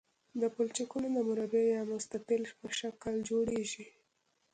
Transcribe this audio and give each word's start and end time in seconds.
دا 0.39 0.47
پلچکونه 0.55 1.07
د 1.13 1.17
مربع 1.27 1.63
یا 1.75 1.81
مستطیل 1.91 2.43
په 2.59 2.67
شکل 2.79 3.13
جوړیږي 3.29 3.85